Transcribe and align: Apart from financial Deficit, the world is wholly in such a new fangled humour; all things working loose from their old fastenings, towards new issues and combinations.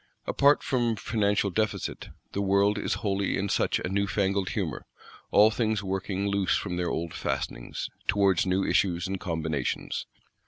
Apart 0.25 0.63
from 0.63 0.95
financial 0.95 1.51
Deficit, 1.51 2.09
the 2.31 2.41
world 2.41 2.79
is 2.79 2.95
wholly 3.05 3.37
in 3.37 3.49
such 3.49 3.77
a 3.77 3.87
new 3.87 4.07
fangled 4.07 4.49
humour; 4.49 4.87
all 5.29 5.51
things 5.51 5.83
working 5.83 6.25
loose 6.27 6.57
from 6.57 6.75
their 6.75 6.89
old 6.89 7.13
fastenings, 7.13 7.87
towards 8.07 8.47
new 8.47 8.65
issues 8.65 9.05
and 9.07 9.19
combinations. 9.19 10.07